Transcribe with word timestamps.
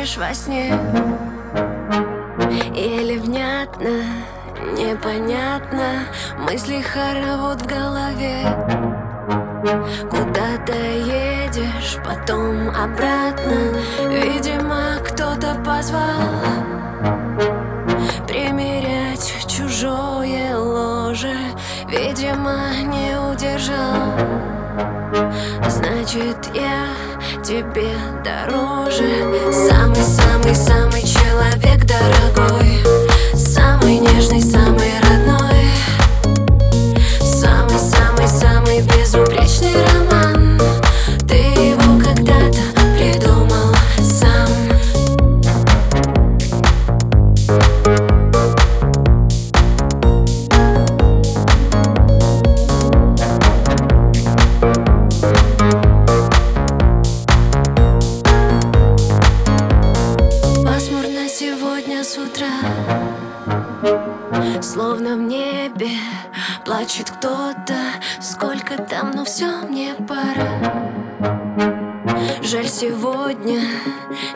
мечтаешь 0.00 0.16
во 0.16 0.34
сне? 0.34 0.74
Или 2.74 3.18
внятно, 3.18 4.04
непонятно? 4.76 6.04
Мысли 6.38 6.80
хоровод 6.80 7.62
в 7.62 7.66
голове. 7.66 8.46
Куда 10.10 10.56
ты 10.66 10.72
едешь, 10.72 11.98
потом 12.04 12.70
обратно. 12.70 13.76
Видимо, 14.08 14.96
кто-то 15.04 15.54
позвал 15.64 16.20
Примерять 18.26 19.46
чужое 19.46 20.56
ложе. 20.56 21.36
Видимо, 21.88 22.58
не 22.84 23.18
удержал. 23.18 24.40
Значит, 25.68 26.38
я 26.54 26.86
тебе 27.42 27.90
дороже 28.24 29.24
Самый-самый-самый 29.94 31.02
человек 31.02 31.84
дорогой 31.84 32.19
с 62.10 62.18
утра. 62.18 62.48
Словно 64.60 65.14
в 65.14 65.20
небе 65.20 65.90
плачет 66.64 67.08
кто-то. 67.08 67.76
Сколько 68.20 68.82
там, 68.82 69.12
но 69.12 69.24
все 69.24 69.46
мне 69.68 69.94
пора. 70.08 70.58
Жаль, 72.42 72.66
сегодня 72.66 73.60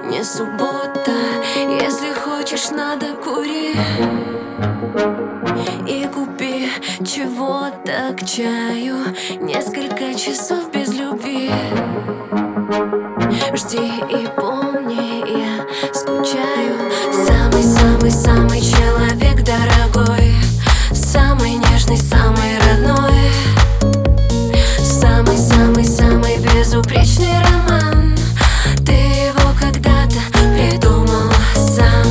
не 0.04 0.22
суббота. 0.22 1.16
Если 1.56 2.12
хочешь, 2.12 2.70
надо 2.70 3.14
кури. 3.14 3.74
И 5.88 6.06
купи 6.14 6.70
чего-то 7.04 8.14
к 8.16 8.24
чаю. 8.24 8.98
Несколько 9.40 10.14
часов 10.14 10.70
без 10.70 10.94
любви. 10.94 11.50
Жди 13.56 13.86
и 14.10 14.23
безупречный 26.74 27.40
роман. 27.40 28.16
Ты 28.84 28.92
его 28.92 29.52
когда-то 29.58 30.18
придумал 30.32 31.32
сам. 31.54 32.04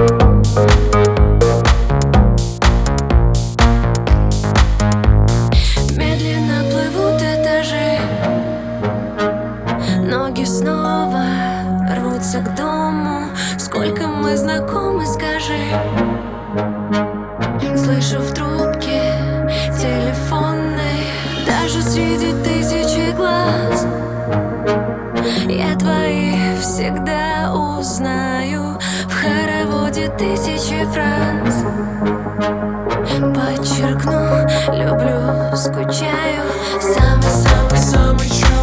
Медленно 0.00 0.29
мы 14.60 14.66
знакомы, 14.66 15.06
скажи. 15.06 15.58
Слышу 17.76 18.20
в 18.20 18.32
трубке 18.32 19.14
телефонной 19.78 21.06
Даже 21.46 21.82
среди 21.82 22.32
тысячи 22.42 23.14
глаз. 23.16 23.86
Я 25.48 25.76
твои 25.76 26.56
всегда 26.60 27.52
узнаю 27.52 28.78
В 29.06 29.12
хороводе 29.12 30.08
тысячи 30.18 30.84
фраз. 30.86 31.64
Подчеркну, 33.34 34.46
люблю, 34.72 35.56
скучаю. 35.56 36.44
Самый-самый 36.80 37.76
Самый 37.76 38.28
человек 38.28 38.59